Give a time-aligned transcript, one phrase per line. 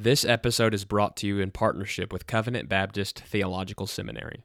[0.00, 4.44] This episode is brought to you in partnership with Covenant Baptist Theological Seminary.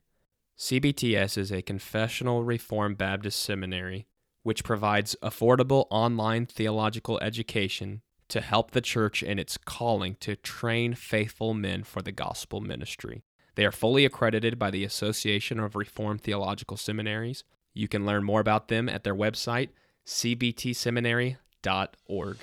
[0.57, 4.07] CBTS is a confessional Reformed Baptist seminary
[4.41, 10.95] which provides affordable online theological education to help the church in its calling to train
[10.95, 13.21] faithful men for the gospel ministry.
[13.53, 17.43] They are fully accredited by the Association of Reformed Theological Seminaries.
[17.75, 19.69] You can learn more about them at their website,
[20.07, 22.37] cbtseminary.org.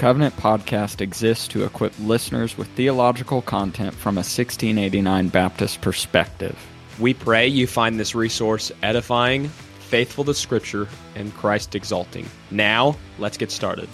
[0.00, 6.58] Covenant podcast exists to equip listeners with theological content from a 1689 Baptist perspective.
[6.98, 12.24] We pray you find this resource edifying, faithful to Scripture, and Christ exalting.
[12.50, 13.90] Now, let's get started.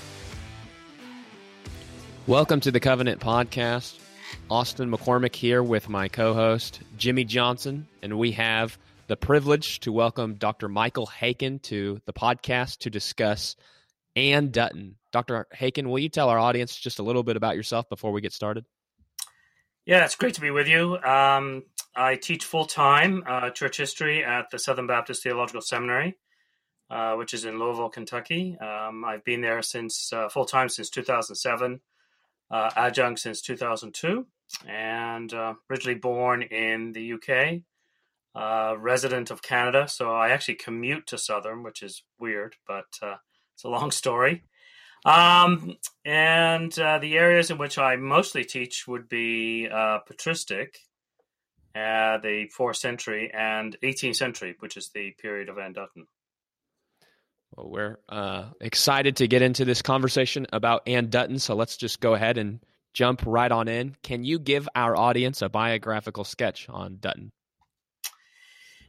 [2.29, 3.99] Welcome to the Covenant Podcast.
[4.49, 9.91] Austin McCormick here with my co host, Jimmy Johnson, and we have the privilege to
[9.91, 10.69] welcome Dr.
[10.69, 13.57] Michael Haykin to the podcast to discuss
[14.17, 14.97] Anne Dutton.
[15.13, 15.47] Dr.
[15.55, 18.33] Haykin, will you tell our audience just a little bit about yourself before we get
[18.33, 18.65] started?
[19.85, 20.99] Yeah, it's great to be with you.
[20.99, 21.63] Um,
[21.95, 26.17] I teach full time uh, church history at the Southern Baptist Theological Seminary,
[26.91, 28.59] uh, which is in Louisville, Kentucky.
[28.59, 31.81] Um, I've been there since uh, full time since 2007,
[32.51, 34.27] uh, adjunct since 2002,
[34.67, 37.61] and uh, originally born in the UK,
[38.35, 39.87] uh, resident of Canada.
[39.89, 42.87] So I actually commute to Southern, which is weird, but
[43.57, 44.45] it's a long story.
[45.07, 50.79] Um, and uh, the areas in which I mostly teach would be uh, patristic,
[51.75, 56.07] uh, the 4th century, and 18th century, which is the period of Anne Dutton.
[57.57, 62.01] Well, we're uh, excited to get into this conversation about Anne Dutton, so let's just
[62.01, 62.61] go ahead and
[62.93, 63.97] jump right on in.
[64.03, 67.33] Can you give our audience a biographical sketch on Dutton?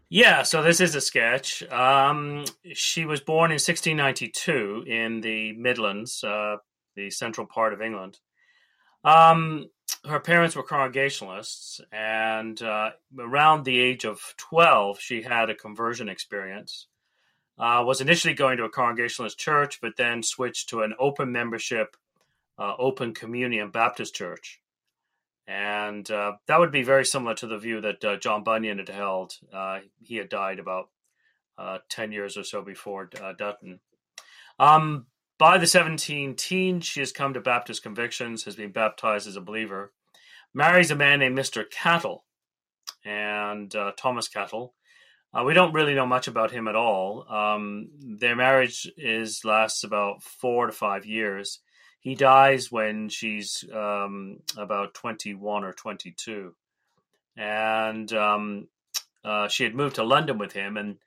[0.09, 1.63] Yeah, so this is a sketch.
[1.63, 6.57] Um, she was born in 1692 in the Midlands, uh,
[6.95, 8.19] the central part of England.
[9.03, 9.69] Um,
[10.05, 16.07] her parents were Congregationalists, and uh, around the age of 12, she had a conversion
[16.07, 16.87] experience.
[17.59, 21.97] Uh, was initially going to a Congregationalist church, but then switched to an open membership,
[22.57, 24.61] uh, open communion Baptist church.
[25.47, 28.89] And uh, that would be very similar to the view that uh, John Bunyan had
[28.89, 29.33] held.
[29.53, 30.89] Uh, he had died about
[31.57, 33.79] uh, 10 years or so before uh, Dutton.
[34.59, 35.05] Um,
[35.39, 39.41] by the 17 teens, she has come to Baptist convictions, has been baptized as a
[39.41, 39.93] believer,
[40.53, 41.63] marries a man named Mr.
[41.69, 42.25] Cattle
[43.05, 44.73] and uh, Thomas Cattle.
[45.45, 47.25] we don't really know much about him at all.
[47.31, 51.59] Um, their marriage is lasts about four to five years
[52.07, 56.55] he dies when she's um, about 21 or 22.
[57.35, 58.69] And um,
[59.25, 60.77] uh, she had moved to London with him.
[60.77, 60.99] And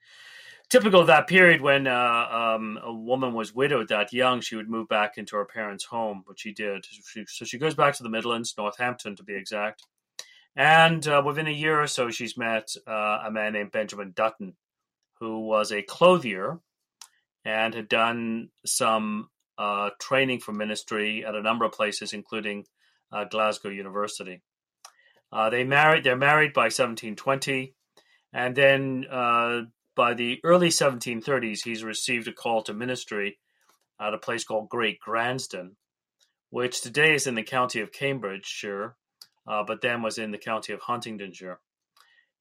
[0.69, 4.69] typical of that period when uh, um, a woman was widowed that young, she would
[4.69, 6.85] move back into her parents' home, which she did.
[6.85, 9.85] She, so she goes back to the Midlands, Northampton to be exact.
[10.55, 14.55] And uh, within a year or so, she's met uh, a man named Benjamin Dutton,
[15.19, 16.59] who was a clothier
[17.47, 19.31] and had done some
[19.61, 22.65] uh, training for ministry at a number of places, including
[23.13, 24.41] uh, Glasgow University.
[25.31, 26.03] Uh, they married.
[26.03, 27.75] They're married by 1720,
[28.33, 29.63] and then uh,
[29.95, 33.39] by the early 1730s, he's received a call to ministry
[34.01, 35.73] at a place called Great Gransden,
[36.49, 38.97] which today is in the county of Cambridgeshire,
[39.47, 41.61] uh, but then was in the county of Huntingdonshire.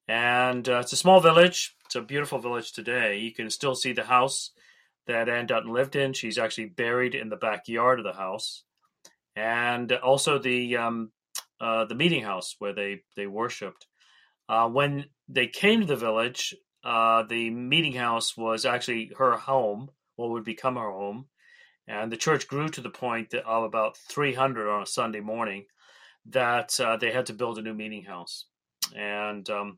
[0.07, 1.75] And uh, it's a small village.
[1.85, 3.17] It's a beautiful village today.
[3.17, 4.51] You can still see the house
[5.07, 6.13] that Anne Dutton lived in.
[6.13, 8.63] She's actually buried in the backyard of the house,
[9.35, 11.11] and also the um,
[11.61, 13.87] uh, the meeting house where they they worshipped.
[14.47, 19.89] Uh, when they came to the village, uh, the meeting house was actually her home,
[20.15, 21.25] what would become her home,
[21.87, 25.65] and the church grew to the point of about 300 on a Sunday morning
[26.25, 28.45] that uh, they had to build a new meeting house,
[28.95, 29.77] and um,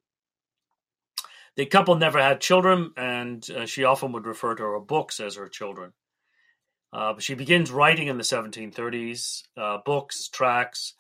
[1.55, 5.35] the couple never had children, and uh, she often would refer to her books as
[5.35, 5.93] her children.
[6.93, 10.93] Uh, she begins writing in the 1730s uh, books, tracts,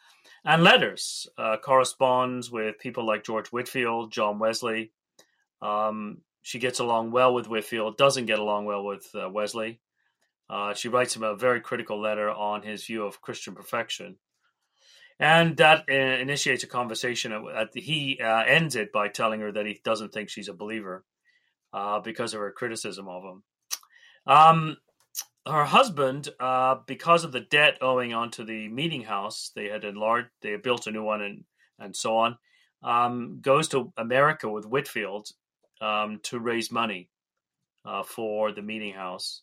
[0.45, 1.27] and letters.
[1.37, 4.91] Uh, corresponds with people like George Whitefield, John Wesley.
[5.61, 9.79] Um, she gets along well with Whitefield, doesn't get along well with uh, Wesley.
[10.49, 14.17] Uh, she writes him a very critical letter on his view of Christian perfection
[15.21, 17.31] and that uh, initiates a conversation.
[17.75, 21.05] he uh, ends it by telling her that he doesn't think she's a believer
[21.71, 23.43] uh, because of her criticism of him.
[24.25, 24.77] Um,
[25.45, 30.29] her husband, uh, because of the debt owing onto the meeting house, they had enlarged,
[30.41, 31.43] they had built a new one, and
[31.79, 32.37] and so on.
[32.83, 35.29] Um, goes to America with Whitefield
[35.81, 37.09] um, to raise money
[37.85, 39.41] uh, for the meeting house.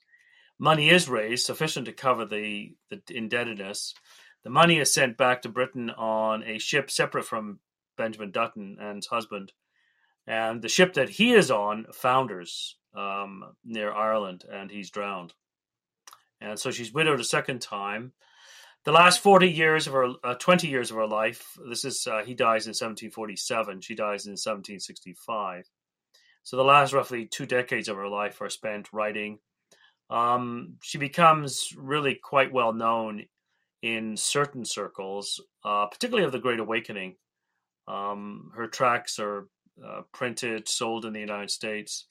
[0.58, 3.94] Money is raised sufficient to cover the, the indebtedness.
[4.44, 7.60] The money is sent back to Britain on a ship separate from
[7.96, 9.52] Benjamin Dutton and his husband.
[10.26, 15.34] And the ship that he is on founders um, near Ireland, and he's drowned.
[16.40, 18.12] And so she's widowed a second time.
[18.84, 22.22] The last 40 years of her, uh, 20 years of her life, this is, uh,
[22.24, 25.68] he dies in 1747, she dies in 1765.
[26.42, 29.40] So the last roughly two decades of her life are spent writing.
[30.08, 33.24] Um, she becomes really quite well known
[33.82, 37.16] in certain circles, uh, particularly of the Great Awakening.
[37.86, 39.48] Um, her tracts are
[39.84, 42.06] uh, printed, sold in the United States,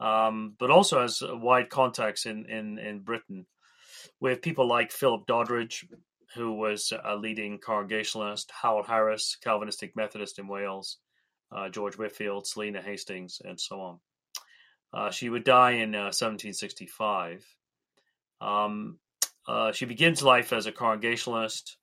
[0.00, 3.46] um, but also has wide contacts in, in, in Britain
[4.20, 5.86] with people like Philip Doddridge,
[6.34, 10.98] who was a leading Congregationalist, Howell Harris, Calvinistic Methodist in Wales,
[11.50, 13.98] uh, George Whitefield, Selina Hastings, and so on.
[14.92, 17.44] Uh, she would die in uh, 1765.
[18.40, 18.98] Um,
[19.48, 21.78] uh, she begins life as a Congregationalist,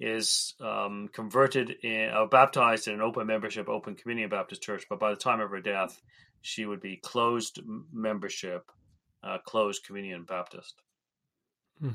[0.00, 4.98] is um, converted in, uh, baptized in an open membership, Open Communion Baptist Church, but
[4.98, 6.00] by the time of her death,
[6.40, 7.60] she would be closed
[7.92, 8.70] membership,
[9.22, 10.74] uh, closed Communion Baptist.
[11.80, 11.90] Hmm.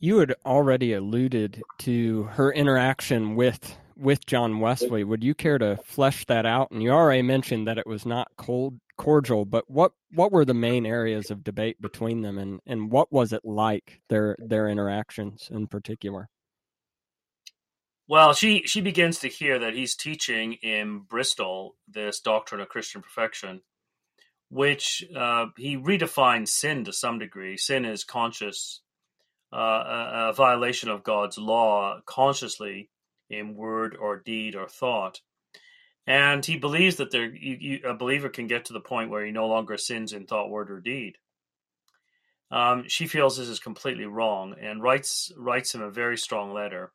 [0.00, 5.04] You had already alluded to her interaction with with John Wesley.
[5.04, 6.72] Would you care to flesh that out?
[6.72, 10.54] And you already mentioned that it was not cold cordial, but what what were the
[10.54, 15.48] main areas of debate between them, and and what was it like their their interactions
[15.50, 16.28] in particular?
[18.08, 23.00] Well, she she begins to hear that he's teaching in Bristol this doctrine of Christian
[23.00, 23.62] perfection,
[24.50, 27.56] which uh, he redefines sin to some degree.
[27.56, 28.82] Sin is conscious,
[29.52, 32.90] uh, a, a violation of God's law consciously
[33.30, 35.20] in word or deed or thought.
[36.06, 39.24] And he believes that there, you, you, a believer can get to the point where
[39.24, 41.16] he no longer sins in thought, word, or deed.
[42.50, 46.92] Um, she feels this is completely wrong and writes writes him a very strong letter.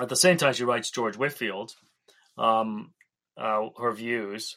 [0.00, 1.74] At the same time, she writes George Whitefield
[2.36, 2.92] um,
[3.36, 4.56] uh, her views,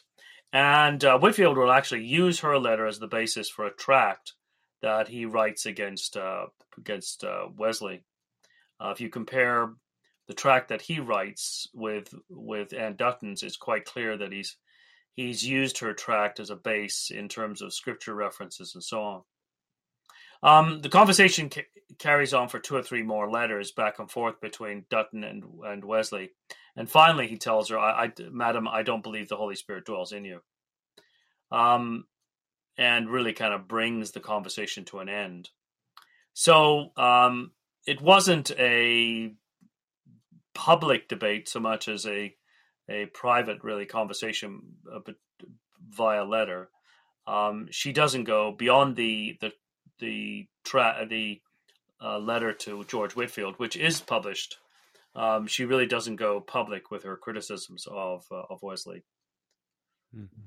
[0.52, 4.32] and uh, Whitefield will actually use her letter as the basis for a tract
[4.82, 6.46] that he writes against uh,
[6.76, 8.02] against uh, Wesley.
[8.80, 9.72] Uh, if you compare
[10.30, 14.56] the tract that he writes with with Anne Dutton's, it's quite clear that he's
[15.14, 19.22] he's used her tract as a base in terms of scripture references and so on.
[20.44, 21.66] Um, the conversation ca-
[21.98, 25.84] carries on for two or three more letters back and forth between Dutton and, and
[25.84, 26.30] Wesley.
[26.76, 30.12] And finally, he tells her, I, I, Madam, I don't believe the Holy Spirit dwells
[30.12, 30.42] in you.
[31.50, 32.04] Um,
[32.78, 35.50] and really kind of brings the conversation to an end.
[36.34, 37.50] So um,
[37.84, 39.34] it wasn't a
[40.54, 42.34] public debate so much as a
[42.88, 44.60] a private, really conversation
[44.92, 44.98] uh,
[45.88, 46.68] via letter.
[47.26, 49.52] Um, she doesn't go beyond the the
[50.00, 51.40] the tra- the
[52.02, 54.56] uh, letter to George Whitefield, which is published.
[55.14, 59.04] Um, she really doesn't go public with her criticisms of uh, of Wesley.
[60.14, 60.46] Mm-hmm.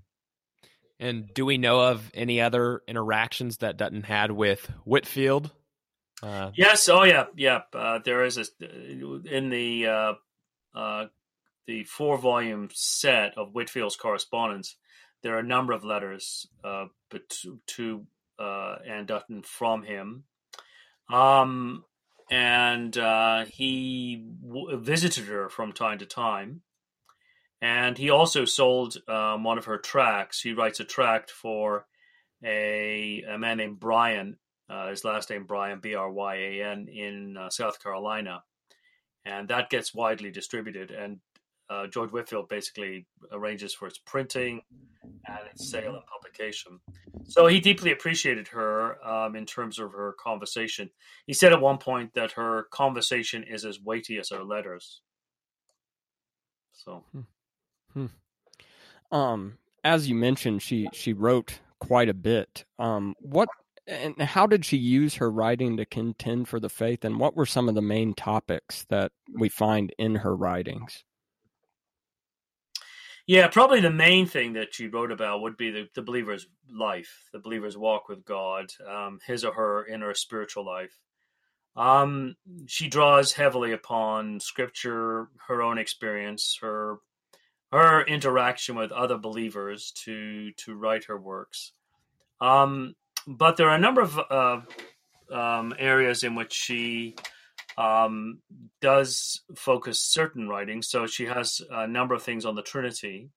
[1.00, 5.52] And do we know of any other interactions that Dutton had with Whitefield?
[6.24, 6.88] Uh, yes.
[6.88, 7.26] Oh, yeah.
[7.36, 7.62] Yeah.
[7.74, 8.46] Uh, there is a
[9.26, 10.14] in the uh,
[10.74, 11.08] uh,
[11.68, 14.78] the four volume set of Whitefield's correspondence.
[15.22, 18.06] There are a number of letters uh, to, to
[18.40, 20.24] uh, Anne Dutton from him,
[21.10, 21.86] um,
[22.32, 22.96] and
[23.48, 26.62] he w- visited her from time to time.
[27.62, 30.42] And he also sold um, one of her tracts.
[30.42, 31.86] He writes a tract for
[32.44, 34.38] a, a man named Bryan
[34.74, 38.44] uh, his last name Bryan B R Y A N in uh, South Carolina,
[39.24, 40.90] and that gets widely distributed.
[40.92, 41.20] And
[41.70, 44.62] uh, George Whitefield basically arranges for its printing
[45.26, 46.80] and its sale and publication.
[47.26, 50.90] So he deeply appreciated her um, in terms of her conversation.
[51.26, 55.02] He said at one point that her conversation is as weighty as her letters.
[56.74, 57.22] So, hmm.
[57.94, 59.16] Hmm.
[59.16, 62.66] um, as you mentioned, she she wrote quite a bit.
[62.80, 63.48] Um, what
[63.88, 67.46] and how did she use her writing to contend for the faith and what were
[67.46, 71.04] some of the main topics that we find in her writings?
[73.28, 77.30] Yeah probably the main thing that she wrote about would be the, the believer's life
[77.32, 80.98] the believer's walk with god um, his or her inner spiritual life.
[81.76, 82.36] Um,
[82.68, 86.98] she draws heavily upon scripture her own experience her
[87.72, 91.72] her interaction with other believers to to write her works.
[92.40, 92.94] Um,
[93.28, 94.62] but there are a number of uh,
[95.32, 97.16] um, areas in which she
[97.78, 98.40] um,
[98.82, 100.88] does focus certain writings.
[100.88, 103.30] So she has a number of things on the Trinity.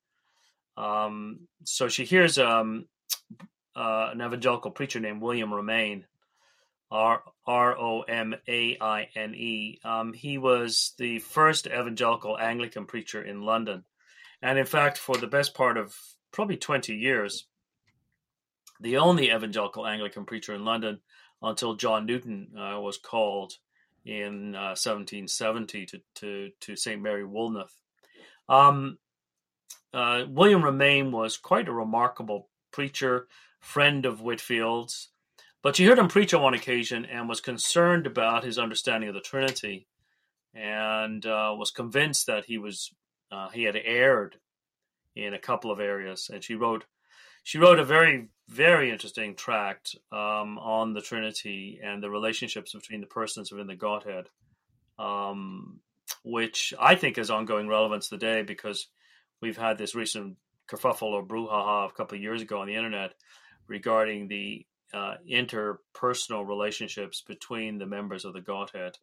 [0.77, 2.87] Um, so she hears um,
[3.75, 6.05] uh, an evangelical preacher named William Romaine,
[6.91, 9.81] R R O M A I N E.
[9.85, 13.85] Um, he was the first evangelical Anglican preacher in London,
[14.43, 15.97] and in fact, for the best part of
[16.31, 17.47] probably twenty years,
[18.81, 21.01] the only evangelical Anglican preacher in London
[21.43, 23.55] until John Newton uh, was called
[24.05, 27.01] in uh, 1770 to, to, to St.
[27.01, 27.75] Mary Woolnoth.
[28.49, 28.99] Um,
[29.93, 33.27] uh, William Romaine was quite a remarkable preacher,
[33.61, 35.09] friend of Whitefield's,
[35.63, 39.15] but she heard him preach on one occasion and was concerned about his understanding of
[39.15, 39.89] the Trinity,
[40.55, 42.93] and uh, was convinced that he was
[43.33, 44.37] uh, he had erred
[45.17, 46.31] in a couple of areas.
[46.33, 46.85] And she wrote
[47.43, 53.01] she wrote a very very interesting tract um, on the Trinity and the relationships between
[53.01, 54.29] the persons within the Godhead,
[54.99, 55.81] um,
[56.23, 58.87] which I think has ongoing relevance today because
[59.41, 60.37] we've had this recent
[60.69, 63.15] kerfuffle or brouhaha a couple of years ago on the internet
[63.69, 68.97] regarding the uh, interpersonal relationships between the members of the Godhead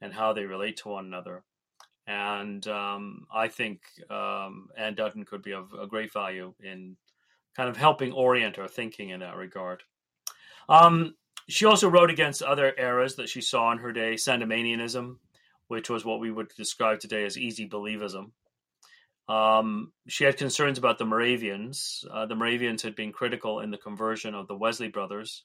[0.00, 1.42] and how they relate to one another.
[2.06, 6.96] And um, I think um, Anne Dutton could be of a great value in
[7.56, 9.82] kind of helping orient our thinking in that regard.
[10.68, 11.14] Um,
[11.48, 15.16] she also wrote against other eras that she saw in her day, Sandemanianism,
[15.68, 18.30] which was what we would describe today as easy believism.
[19.28, 22.04] Um, she had concerns about the Moravians.
[22.10, 25.44] Uh, the Moravians had been critical in the conversion of the Wesley brothers.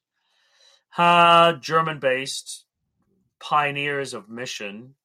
[0.98, 2.66] Uh, German based
[3.40, 4.96] pioneers of mission,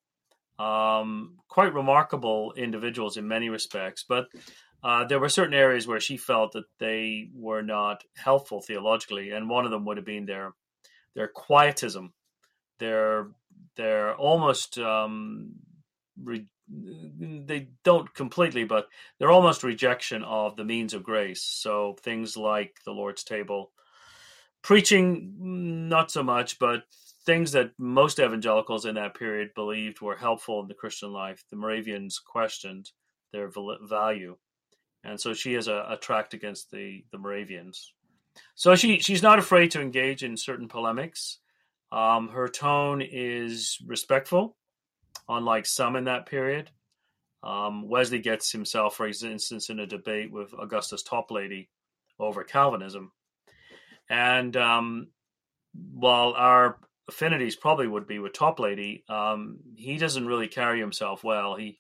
[0.59, 4.27] um, quite remarkable individuals in many respects, but
[4.85, 9.49] uh, there were certain areas where she felt that they were not helpful theologically, and
[9.49, 10.53] one of them would have been their
[11.15, 12.13] their quietism,
[12.79, 13.29] their
[13.77, 15.55] their almost um,
[16.23, 18.89] re- they don't completely, but
[19.19, 21.43] they're almost rejection of the means of grace.
[21.43, 23.73] So things like the Lord's table,
[24.63, 25.35] preaching,
[25.89, 26.85] not so much, but
[27.25, 31.45] things that most evangelicals in that period believed were helpful in the Christian life.
[31.51, 32.91] The Moravians questioned
[33.33, 33.51] their
[33.83, 34.37] value
[35.05, 37.93] and so she has a, a tract against the the Moravians.
[38.55, 41.39] So she she's not afraid to engage in certain polemics.
[41.93, 44.57] Um, her tone is respectful,
[45.29, 46.71] unlike some in that period.
[47.43, 51.69] Um, Wesley gets himself, for instance, in a debate with Augustus Toplady
[52.19, 53.13] over Calvinism,
[54.09, 55.09] and um,
[55.93, 61.55] while our affinities probably would be with Toplady, um, he doesn't really carry himself well.
[61.55, 61.79] He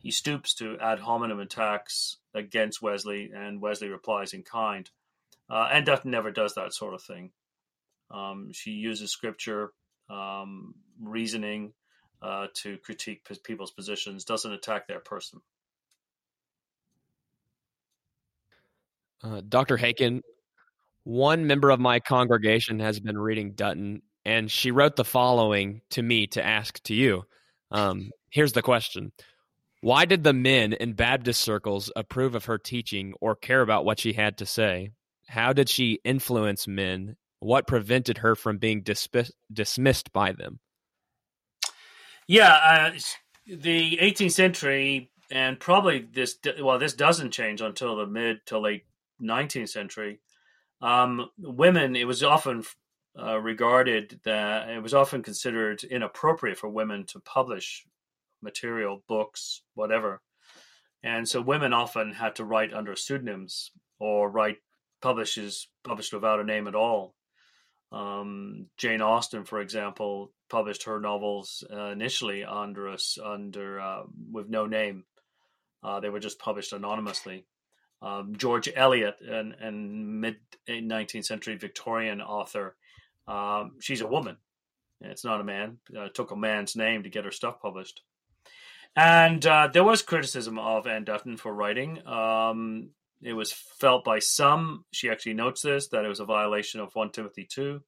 [0.00, 4.88] he stoops to ad hominem attacks against Wesley, and Wesley replies in kind.
[5.48, 7.30] Uh, Dutton never does that sort of thing.
[8.10, 9.72] Um, she uses scripture,
[10.08, 11.74] um, reasoning
[12.22, 15.40] uh, to critique people's positions, doesn't attack their person.
[19.22, 19.76] Uh, Dr.
[19.76, 20.22] Haykin,
[21.04, 26.02] one member of my congregation has been reading Dutton, and she wrote the following to
[26.02, 27.24] me to ask to you.
[27.70, 29.12] Um, here's the question
[29.80, 33.98] why did the men in Baptist circles approve of her teaching or care about what
[33.98, 34.90] she had to say?
[35.28, 37.16] How did she influence men?
[37.38, 40.60] What prevented her from being disp- dismissed by them?
[42.28, 42.90] Yeah, uh,
[43.46, 48.84] the 18th century, and probably this, well, this doesn't change until the mid to late
[49.22, 50.20] 19th century.
[50.82, 52.64] Um, women, it was often
[53.18, 57.86] uh, regarded that it was often considered inappropriate for women to publish
[58.42, 60.20] material, books, whatever.
[61.02, 64.58] And so women often had to write under pseudonyms or write
[65.00, 67.14] publishes published without a name at all.
[67.92, 74.48] Um, Jane Austen, for example, published her novels uh, initially under us under uh, with
[74.48, 75.04] no name.
[75.82, 77.46] Uh, they were just published anonymously.
[78.02, 80.36] Um, George Eliot, an, an mid
[80.68, 82.76] 19th century Victorian author,
[83.26, 84.36] um, she's a woman.
[85.00, 85.78] It's not a man.
[85.96, 88.02] Uh, took a man's name to get her stuff published.
[88.96, 92.06] And uh, there was criticism of Anne Dutton for writing.
[92.06, 92.90] Um,
[93.22, 96.94] it was felt by some, she actually notes this, that it was a violation of
[96.94, 97.80] 1 Timothy 2,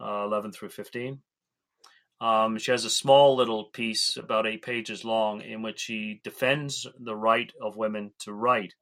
[0.00, 1.20] uh, 11 through 15.
[2.20, 6.86] Um, she has a small little piece, about eight pages long, in which she defends
[6.98, 8.74] the right of women to write.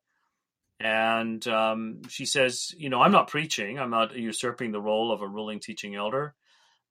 [0.80, 5.22] And um, she says, you know, I'm not preaching, I'm not usurping the role of
[5.22, 6.34] a ruling teaching elder.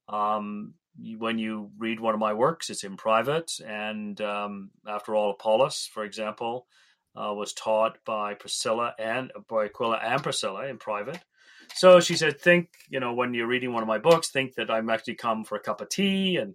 [0.08, 0.74] Um,
[1.18, 3.52] when you read one of my works, it's in private.
[3.66, 6.66] And um, after all, Apollos, for example,
[7.16, 11.18] uh, was taught by Priscilla and by Aquila and Priscilla in private.
[11.74, 14.70] So she said, think, you know, when you're reading one of my books, think that
[14.70, 16.54] I'm actually come for a cup of tea and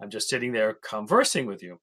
[0.00, 1.80] I'm just sitting there conversing with you.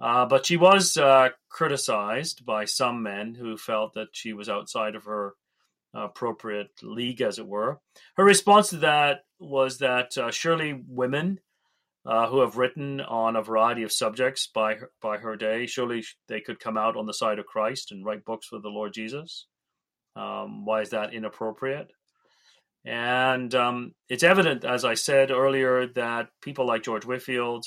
[0.00, 4.94] Uh, but she was uh, criticized by some men who felt that she was outside
[4.94, 5.34] of her
[6.04, 7.80] appropriate league, as it were.
[8.16, 11.40] Her response to that was that uh, surely women
[12.04, 16.04] uh, who have written on a variety of subjects by her, by her day, surely
[16.28, 18.92] they could come out on the side of Christ and write books for the Lord
[18.92, 19.46] Jesus.
[20.14, 21.88] Um, why is that inappropriate?
[22.84, 27.66] And um, it's evident, as I said earlier, that people like George Whitefield,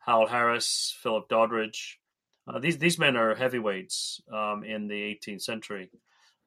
[0.00, 1.98] Howell Harris, Philip Doddridge,
[2.46, 5.90] uh, these these men are heavyweights um, in the 18th century.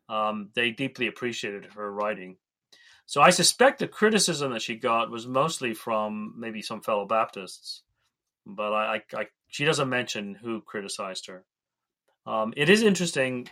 [0.07, 2.37] Um, they deeply appreciated her writing.
[3.05, 7.83] So I suspect the criticism that she got was mostly from maybe some fellow Baptists,
[8.45, 11.45] but I, I, I she doesn't mention who criticized her.
[12.25, 13.47] Um, it is interesting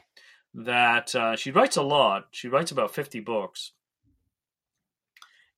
[0.54, 2.28] that uh, she writes a lot.
[2.32, 3.72] She writes about 50 books.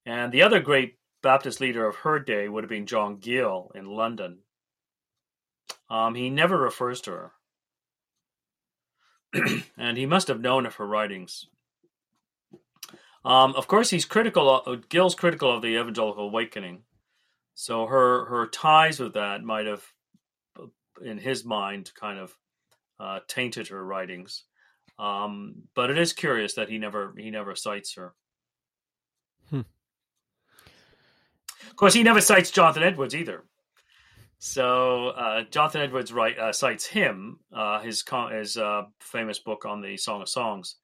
[0.05, 3.85] And the other great Baptist leader of her day would have been John Gill in
[3.85, 4.39] London.
[5.89, 7.31] Um, he never refers to her.
[9.77, 11.47] and he must have known of her writings.
[13.23, 14.61] Um, of course, he's critical.
[14.65, 16.83] Of, Gill's critical of the evangelical awakening,
[17.55, 19.83] so her her ties with that might have,
[21.03, 22.37] in his mind, kind of
[22.99, 24.43] uh, tainted her writings.
[24.99, 28.13] Um, but it is curious that he never he never cites her.
[29.49, 29.61] Hmm.
[31.69, 33.43] Of course, he never cites Jonathan Edwards either.
[34.39, 39.81] So uh, Jonathan Edwards write, uh, cites him, uh, his his uh, famous book on
[39.81, 40.75] the Song of Songs,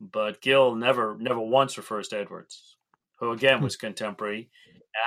[0.00, 2.76] but Gill never never once refers to Edwards,
[3.18, 4.48] who again was contemporary,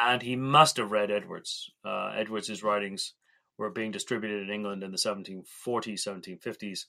[0.05, 1.71] and he must have read Edwards.
[1.83, 3.13] Uh, Edwards' writings
[3.57, 6.85] were being distributed in England in the 1740s, 1750s.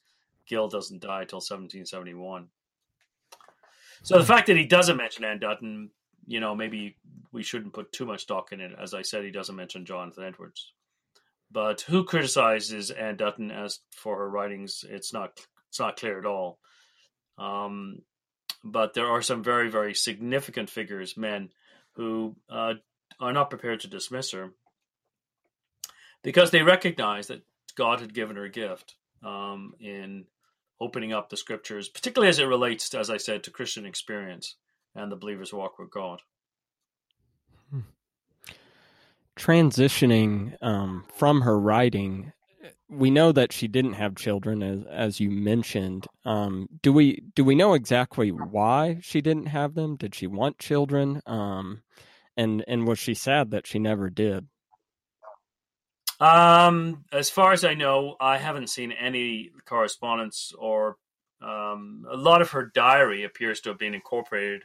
[0.47, 2.49] Gill doesn't die till 1771.
[4.03, 5.91] So the fact that he doesn't mention Anne Dutton,
[6.27, 6.97] you know, maybe
[7.33, 8.73] we shouldn't put too much stock in it.
[8.81, 10.73] As I said, he doesn't mention Jonathan Edwards.
[11.51, 14.85] But who criticizes Anne Dutton as for her writings?
[14.89, 16.59] It's not it's not clear at all.
[17.39, 18.03] Um,
[18.63, 21.51] but there are some very, very significant figures, men,
[21.93, 22.75] who uh,
[23.19, 24.51] are not prepared to dismiss her
[26.23, 27.43] because they recognize that
[27.75, 30.27] God had given her a gift um, in
[30.81, 34.57] opening up the scriptures, particularly as it relates, as I said, to Christian experience
[34.95, 36.21] and the believer's walk with God.
[37.71, 37.81] Hmm.
[39.41, 42.33] Transitioning um, from her writing
[42.91, 46.07] we know that she didn't have children, as as you mentioned.
[46.25, 49.97] Um, do we do we know exactly why she didn't have them?
[49.97, 51.23] Did she want children?
[51.25, 51.83] Um,
[52.37, 54.47] and and was she sad that she never did?
[56.19, 60.97] Um, as far as I know, I haven't seen any correspondence or
[61.41, 64.63] um, a lot of her diary appears to have been incorporated.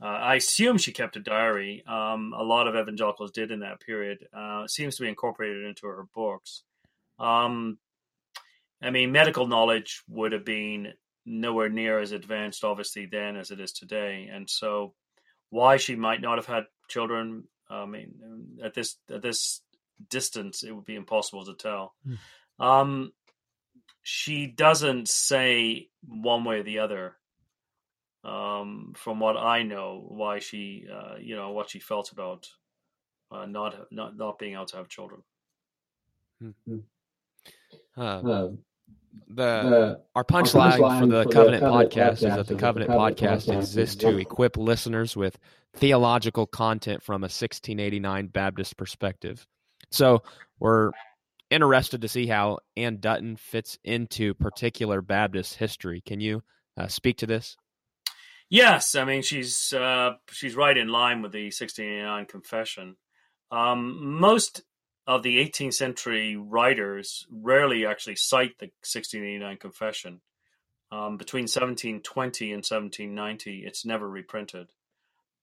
[0.00, 1.82] Uh, I assume she kept a diary.
[1.86, 4.26] Um, a lot of evangelicals did in that period.
[4.36, 6.62] Uh, seems to be incorporated into her books.
[7.18, 7.78] Um,
[8.82, 10.92] I mean, medical knowledge would have been
[11.26, 14.94] nowhere near as advanced, obviously, then as it is today, and so
[15.50, 19.62] why she might not have had children, I mean, at this at this
[20.08, 21.94] distance, it would be impossible to tell.
[22.06, 22.64] Mm.
[22.64, 23.12] Um,
[24.02, 27.16] she doesn't say one way or the other.
[28.24, 32.48] Um, from what I know, why she, uh, you know, what she felt about
[33.30, 35.22] uh, not not not being able to have children.
[36.42, 36.78] Mm-hmm.
[37.96, 38.48] Uh,
[39.28, 42.54] the our punchline punch for the for Covenant, the Covenant podcast, podcast is that the
[42.54, 45.38] Covenant, Covenant podcast, podcast exists to equip listeners with
[45.74, 49.46] theological content from a 1689 Baptist perspective.
[49.90, 50.22] So
[50.58, 50.92] we're
[51.50, 56.00] interested to see how Anne Dutton fits into particular Baptist history.
[56.00, 56.42] Can you
[56.76, 57.56] uh, speak to this?
[58.50, 62.96] Yes, I mean she's uh, she's right in line with the 1689 Confession.
[63.50, 64.62] Um, most
[65.06, 70.20] of the 18th century writers rarely actually cite the 1689 Confession.
[70.90, 74.68] Um, between 1720 and 1790, it's never reprinted.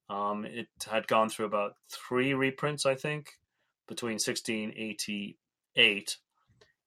[0.09, 3.33] Um, it had gone through about three reprints, I think,
[3.87, 6.17] between 1688.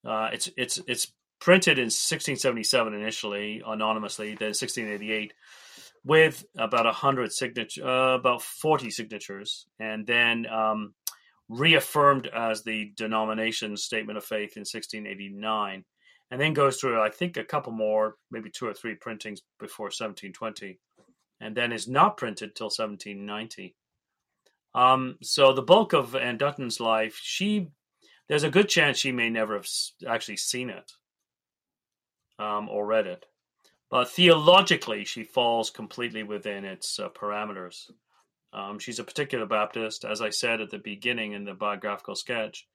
[0.05, 5.33] Uh, it's it's it's printed in 1677 initially, anonymously, then 1688
[6.05, 10.95] with about a hundred signature, uh, about 40 signatures, and then um,
[11.49, 15.85] reaffirmed as the denomination statement of faith in 1689,
[16.31, 19.87] and then goes through, I think, a couple more, maybe two or three printings before
[19.87, 20.79] 1720,
[21.41, 23.75] and then is not printed till 1790.
[24.75, 27.69] Um, so the bulk of Anne Dutton's life, she
[28.29, 29.67] there's a good chance she may never have
[30.07, 30.93] actually seen it
[32.39, 33.25] um, or read it,
[33.91, 37.91] but theologically she falls completely within its uh, parameters.
[38.53, 42.67] Um, she's a particular Baptist, as I said at the beginning in the biographical sketch.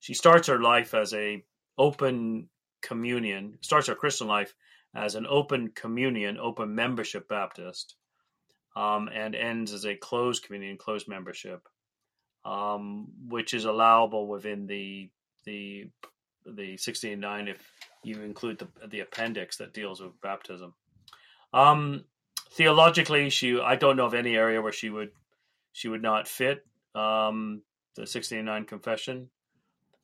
[0.00, 1.44] She starts her life as a
[1.78, 2.48] open
[2.82, 4.54] communion, starts her Christian life
[4.94, 7.96] as an open communion, open membership Baptist,
[8.76, 11.68] um, and ends as a closed communion, closed membership,
[12.44, 15.10] um, which is allowable within the
[15.44, 15.90] the
[16.44, 17.72] the 1609 if
[18.02, 20.74] you include the the appendix that deals with baptism.
[21.52, 22.04] Um,
[22.52, 25.10] theologically, she I don't know of any area where she would
[25.72, 27.62] she would not fit um,
[27.94, 29.30] the 1609 confession.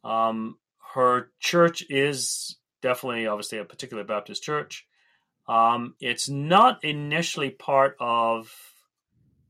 [0.05, 0.59] Um,
[0.95, 4.87] her church is definitely, obviously, a particular Baptist church.
[5.49, 8.53] Um, it's not initially part of.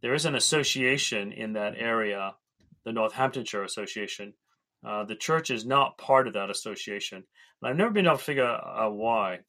[0.03, 2.35] There is an association in that area,
[2.85, 4.35] the Northamptonshire Association.
[4.84, 7.24] Uh, the church is not part of that association.
[7.60, 9.40] And I've never been able to figure out why.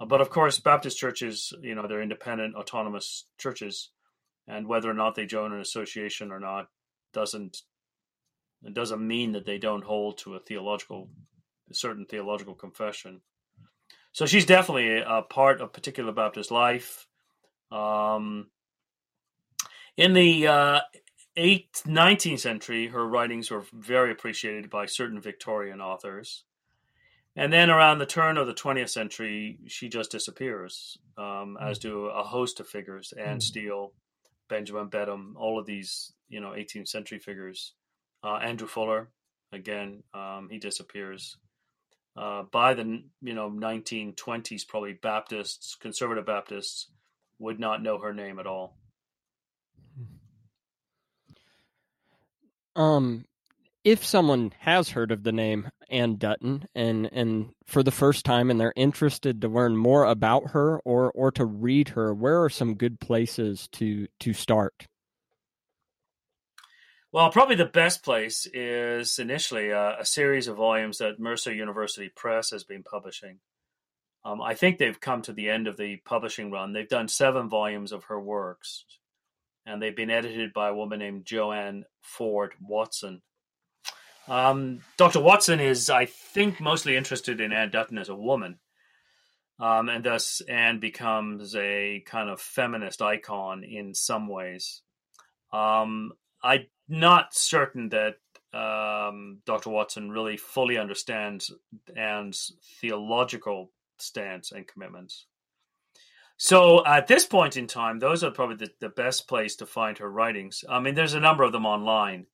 [0.00, 3.90] Uh, but of course, Baptist churches, you know, they're independent, autonomous churches,
[4.46, 6.68] and whether or not they join an association or not
[7.12, 7.62] doesn't
[8.64, 11.10] it doesn't mean that they don't hold to a theological,
[11.70, 13.20] a certain theological confession.
[14.12, 17.06] So she's definitely a part of particular Baptist life.
[17.70, 18.48] Um,
[19.96, 20.80] in the uh,
[21.36, 26.44] 8th, 19th century, her writings were very appreciated by certain Victorian authors.
[27.36, 32.06] And then around the turn of the 20th century, she just disappears, um, as do
[32.06, 33.92] a host of figures Anne Steele,
[34.48, 37.72] Benjamin Beddome, all of these, you know, 18th century figures.
[38.22, 39.08] Uh, Andrew Fuller,
[39.52, 41.36] again, um, he disappears.
[42.16, 46.88] Uh, by the you know 1920s, probably Baptists, conservative Baptists,
[47.40, 48.76] would not know her name at all.
[52.76, 53.24] Um,
[53.84, 58.50] if someone has heard of the name Anne Dutton and and for the first time
[58.50, 62.50] and they're interested to learn more about her or or to read her, where are
[62.50, 64.86] some good places to to start?
[67.12, 72.08] Well, probably the best place is initially a, a series of volumes that Mercer University
[72.08, 73.38] Press has been publishing.
[74.24, 76.72] Um, I think they've come to the end of the publishing run.
[76.72, 78.84] They've done seven volumes of her works,
[79.66, 83.22] and they've been edited by a woman named JoAnn Ford Watson.
[84.26, 85.20] Um, Dr.
[85.20, 88.58] Watson is, I think, mostly interested in Anne Dutton as a woman.
[89.60, 94.82] Um, and thus, Anne becomes a kind of feminist icon in some ways.
[95.52, 98.16] Um, I'm not certain that
[98.52, 99.70] um, Dr.
[99.70, 101.52] Watson really fully understands
[101.96, 105.26] Anne's theological stance and commitments.
[106.44, 109.96] So at this point in time, those are probably the, the best place to find
[109.96, 110.62] her writings.
[110.68, 112.26] I mean, there's a number of them online.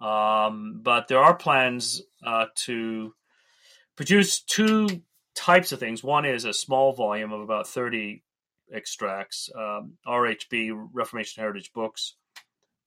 [0.00, 3.12] Um, but there are plans uh, to
[3.94, 4.88] produce two
[5.34, 6.02] types of things.
[6.02, 8.24] One is a small volume of about 30
[8.72, 9.50] extracts.
[9.54, 12.14] Um, RHB, Reformation Heritage Books,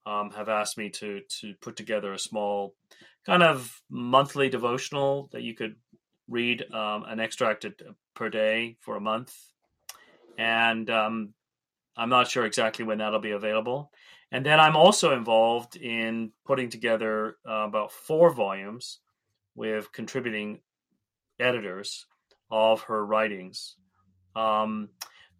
[0.07, 2.73] um, have asked me to, to put together a small
[3.23, 5.75] kind of monthly devotional that you could
[6.27, 7.67] read um, an extract
[8.15, 9.31] per day for a month.
[10.39, 11.33] And um,
[11.97, 13.91] I'm not sure exactly when that'll be available.
[14.31, 18.99] And then I'm also involved in putting together uh, about four volumes
[19.55, 20.61] with contributing
[21.39, 22.05] editors
[22.49, 23.75] of her writings.
[24.35, 24.89] Um,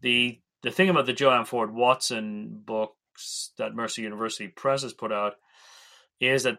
[0.01, 5.13] the the thing about the JoAnn Ford Watson books that Mercer University Press has put
[5.13, 5.35] out
[6.19, 6.57] is that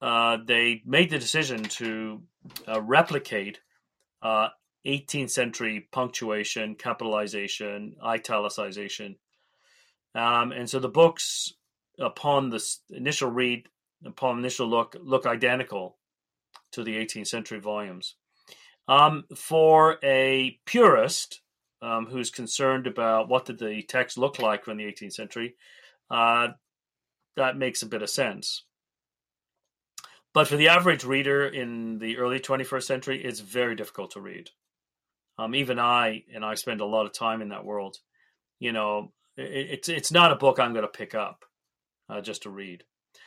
[0.00, 2.22] uh, they made the decision to
[2.68, 3.58] uh, replicate
[4.86, 9.16] 18th uh, century punctuation, capitalization, italicization
[10.14, 11.52] um, and so the books,
[11.98, 13.68] upon the initial read,
[14.04, 15.96] upon initial look, look identical
[16.72, 18.14] to the 18th century volumes.
[18.86, 21.40] Um, for a purist
[21.82, 25.56] um, who's concerned about what did the text look like from the 18th century,
[26.10, 26.48] uh,
[27.36, 28.64] that makes a bit of sense.
[30.32, 34.50] But for the average reader in the early 21st century, it's very difficult to read.
[35.38, 37.96] Um, even I, and I spend a lot of time in that world.
[38.60, 41.44] You know, it's it's not a book I'm going to pick up
[42.08, 42.84] uh, just to read.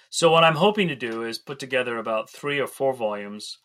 [0.10, 3.58] So what I'm hoping to do is put together about three or four volumes.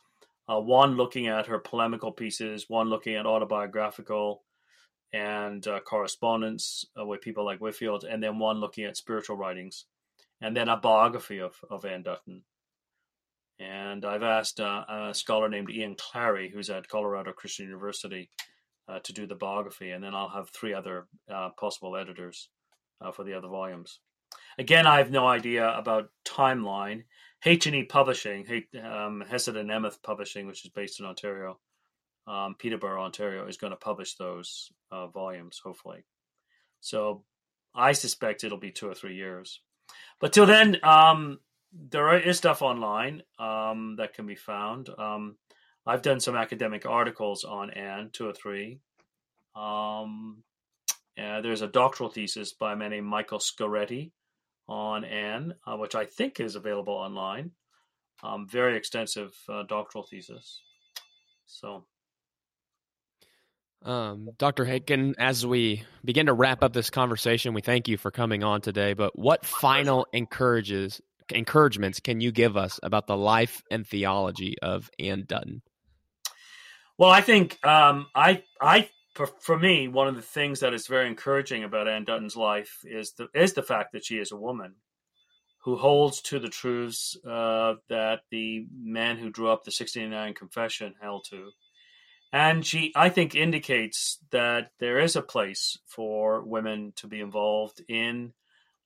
[0.49, 4.43] Uh, one looking at her polemical pieces, one looking at autobiographical
[5.13, 9.85] and uh, correspondence uh, with people like Whitefield, and then one looking at spiritual writings,
[10.41, 12.43] and then a biography of, of Anne Dutton.
[13.63, 18.29] And I've asked uh, a scholar named Ian Clary, who's at Colorado Christian University,
[18.89, 22.49] uh, to do the biography, and then I'll have three other uh, possible editors
[23.01, 24.01] uh, for the other volumes.
[24.59, 27.05] Again, I have no idea about timeline.
[27.45, 28.47] H and E Publishing,
[28.83, 31.59] um, Hesed and Emeth Publishing, which is based in Ontario,
[32.27, 36.05] um, Peterborough, Ontario, is going to publish those uh, volumes hopefully.
[36.81, 37.25] So
[37.75, 39.61] I suspect it'll be two or three years.
[40.21, 41.41] But till then, um,
[41.73, 44.89] there is stuff online um, that can be found.
[44.91, 45.37] Um,
[45.87, 48.79] I've done some academic articles on Anne, two or three.
[49.57, 50.43] Um,
[51.17, 54.13] there's a doctoral thesis by a man named Michael Sciretti
[54.69, 57.51] on Anne, uh, which I think is available online.
[58.23, 60.61] Um, very extensive uh, doctoral thesis.
[61.47, 61.85] So,
[63.85, 64.65] um, Dr.
[64.65, 68.61] Haykin, as we begin to wrap up this conversation, we thank you for coming on
[68.61, 68.95] today.
[68.95, 71.01] But what final encourages
[71.33, 75.63] encouragements can you give us about the life and theology of Anne Dutton?
[76.99, 80.87] Well, I think um, I I for, for, me one of the things that is
[80.87, 84.37] very encouraging about Anne Dutton's life is the is the fact that she is a
[84.37, 84.75] woman
[85.63, 90.95] who holds to the truths uh, that the man who drew up the 1689 Confession
[91.01, 91.51] held to.
[92.33, 97.83] And she, I think, indicates that there is a place for women to be involved
[97.89, 98.33] in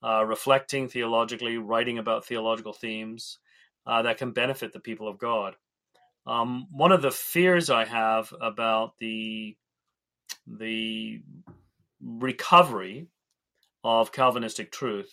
[0.02, 3.38] uh, reflecting theologically, writing about theological themes
[3.86, 5.54] uh, that can benefit the people of God.
[6.26, 9.56] Um, one of the fears I have about the
[10.46, 11.22] the
[12.00, 13.06] recovery
[13.84, 15.12] of Calvinistic truth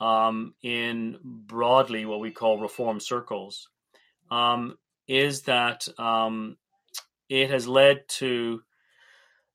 [0.00, 3.68] um, in broadly what we call reform circles
[4.30, 4.76] um,
[5.08, 6.56] is that um,
[7.28, 8.62] it has led to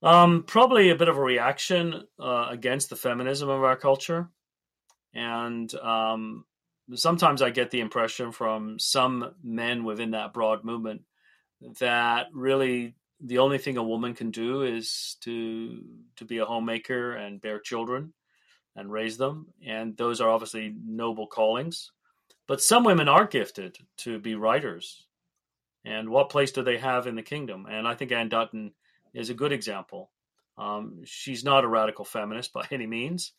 [0.04, 4.30] um, probably a bit of a reaction uh, against the feminism of our culture.
[5.14, 6.46] And um,
[6.94, 11.02] sometimes I get the impression from some men within that broad movement
[11.80, 15.82] that really the only thing a woman can do is to
[16.18, 18.14] to be a homemaker and bear children
[18.76, 19.48] and raise them.
[19.66, 21.92] And those are obviously noble callings.
[22.48, 25.08] But some women are gifted to be writers.
[25.86, 27.68] And what place do they have in the kingdom?
[27.70, 28.74] And I think Anne Dutton
[29.16, 30.12] is a good example.
[30.58, 33.34] Um, she's not a radical feminist by any means,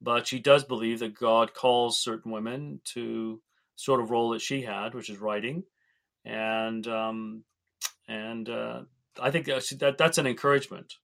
[0.00, 3.40] but she does believe that God calls certain women to
[3.76, 5.64] sort of role that she had, which is writing.
[6.24, 7.44] And um,
[8.08, 8.82] and uh,
[9.20, 10.94] I think that that's an encouragement.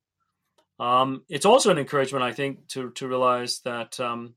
[0.80, 4.34] Um, it's also an encouragement, I think, to to realize that um,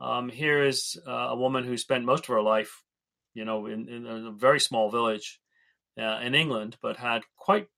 [0.00, 2.82] um, here is uh, a woman who spent most of her life,
[3.34, 5.40] you know, in, in a very small village
[5.98, 7.68] uh, in England, but had quite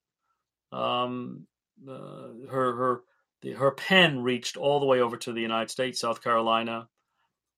[0.73, 1.47] um,
[1.89, 3.01] uh, her her
[3.43, 6.89] the, her pen reached all the way over to the United States, South Carolina,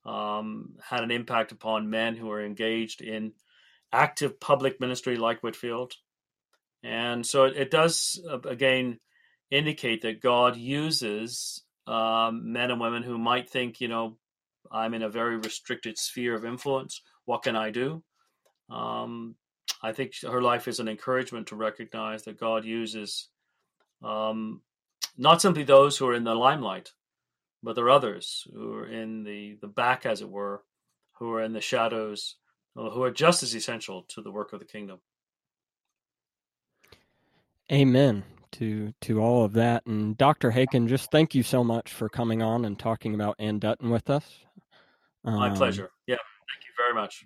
[0.05, 3.33] um, had an impact upon men who were engaged in
[3.93, 5.95] active public ministry like Whitefield,
[6.83, 8.99] and so it, it does uh, again
[9.51, 14.19] indicate that God uses um, men and women who might think, you know,
[14.71, 17.01] I'm in a very restricted sphere of influence.
[17.25, 18.03] What can I do?
[18.71, 19.37] Um,
[19.83, 23.29] I think her life is an encouragement to recognize that God uses
[24.03, 24.63] um,
[25.17, 26.93] not simply those who are in the limelight,
[27.63, 30.63] but there are others who are in the, the back, as it were,
[31.19, 32.37] who are in the shadows,
[32.75, 35.01] who are just as essential to the work of the kingdom.
[37.71, 39.87] Amen to to all of that.
[39.87, 40.51] And Dr.
[40.51, 44.11] Haykin, just thank you so much for coming on and talking about Anne Dutton with
[44.11, 44.25] us.
[45.25, 45.91] Um, My pleasure.
[46.07, 47.25] Yeah, thank you very much.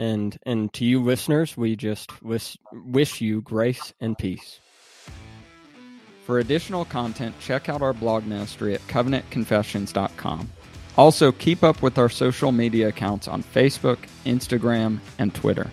[0.00, 4.58] And and to you listeners, we just wish wish you grace and peace.
[6.24, 10.50] For additional content, check out our blog ministry at covenantconfessions.com.
[10.96, 15.70] Also, keep up with our social media accounts on Facebook, Instagram, and Twitter.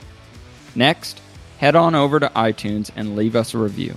[0.76, 1.22] Next,
[1.60, 3.96] head on over to iTunes and leave us a review.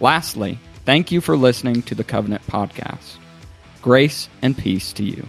[0.00, 3.18] Lastly, thank you for listening to the Covenant Podcast.
[3.82, 5.26] Grace and peace to you.